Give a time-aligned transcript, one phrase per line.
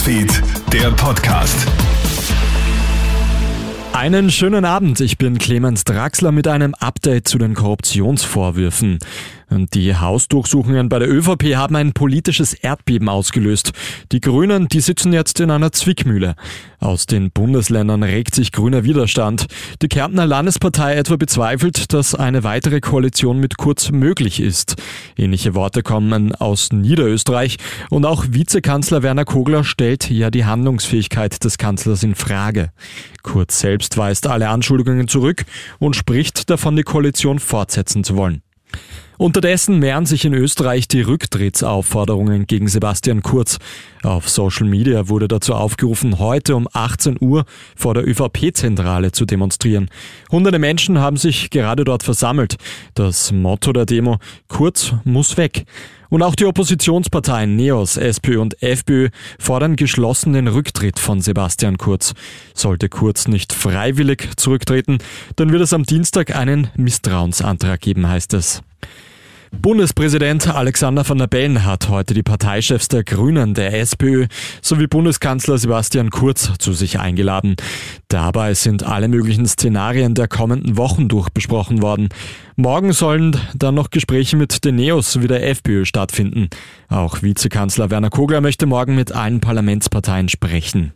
[0.00, 1.66] Newsfeed, der Podcast.
[3.92, 8.98] Einen schönen Abend, ich bin Clemens Draxler mit einem Update zu den Korruptionsvorwürfen.
[9.50, 13.72] Die Hausdurchsuchungen bei der ÖVP haben ein politisches Erdbeben ausgelöst.
[14.12, 16.36] Die Grünen, die sitzen jetzt in einer Zwickmühle.
[16.78, 19.46] Aus den Bundesländern regt sich grüner Widerstand.
[19.82, 24.76] Die Kärntner Landespartei etwa bezweifelt, dass eine weitere Koalition mit Kurz möglich ist.
[25.16, 27.56] Ähnliche Worte kommen aus Niederösterreich
[27.90, 32.70] und auch Vizekanzler Werner Kogler stellt ja die Handlungsfähigkeit des Kanzlers in Frage.
[33.22, 35.44] Kurz selbst weist alle Anschuldigungen zurück
[35.80, 38.42] und spricht davon, die Koalition fortsetzen zu wollen.
[39.20, 43.58] Unterdessen mehren sich in Österreich die Rücktrittsaufforderungen gegen Sebastian Kurz.
[44.02, 47.44] Auf Social Media wurde dazu aufgerufen, heute um 18 Uhr
[47.76, 49.90] vor der ÖVP-Zentrale zu demonstrieren.
[50.32, 52.56] Hunderte Menschen haben sich gerade dort versammelt.
[52.94, 54.16] Das Motto der Demo,
[54.48, 55.66] Kurz muss weg.
[56.08, 62.14] Und auch die Oppositionsparteien NEOS, SPÖ und FPÖ fordern geschlossen den Rücktritt von Sebastian Kurz.
[62.54, 64.96] Sollte Kurz nicht freiwillig zurücktreten,
[65.36, 68.62] dann wird es am Dienstag einen Misstrauensantrag geben, heißt es.
[69.52, 74.26] Bundespräsident Alexander van der Bellen hat heute die Parteichefs der Grünen, der SPÖ
[74.62, 77.56] sowie Bundeskanzler Sebastian Kurz zu sich eingeladen.
[78.08, 82.08] Dabei sind alle möglichen Szenarien der kommenden Wochen durchbesprochen worden.
[82.56, 86.48] Morgen sollen dann noch Gespräche mit den Neos sowie der FPÖ stattfinden.
[86.88, 90.92] Auch Vizekanzler Werner Kogler möchte morgen mit allen Parlamentsparteien sprechen.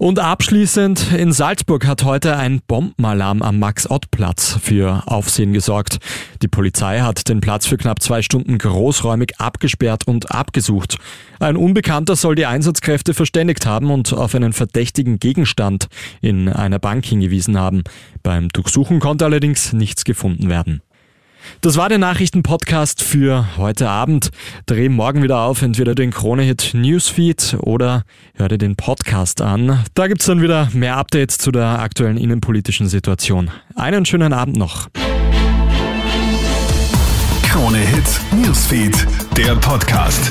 [0.00, 5.98] Und abschließend, in Salzburg hat heute ein Bombenalarm am Max-Ott-Platz für Aufsehen gesorgt.
[6.40, 10.96] Die Polizei hat den Platz für knapp zwei Stunden großräumig abgesperrt und abgesucht.
[11.38, 15.88] Ein Unbekannter soll die Einsatzkräfte verständigt haben und auf einen verdächtigen Gegenstand
[16.22, 17.84] in einer Bank hingewiesen haben.
[18.22, 20.80] Beim Durchsuchen konnte allerdings nichts gefunden werden.
[21.60, 24.30] Das war der Nachrichtenpodcast für heute Abend.
[24.66, 29.84] Dreh morgen wieder auf, entweder den Kronehit Newsfeed oder hör dir den Podcast an.
[29.94, 33.50] Da gibt's dann wieder mehr Updates zu der aktuellen innenpolitischen Situation.
[33.74, 34.88] Einen schönen Abend noch.
[37.42, 39.06] Kronehit Newsfeed,
[39.36, 40.30] der Podcast.